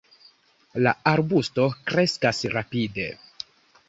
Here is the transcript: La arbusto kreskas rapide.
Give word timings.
La 0.85 0.93
arbusto 1.11 1.65
kreskas 1.91 2.39
rapide. 2.55 3.07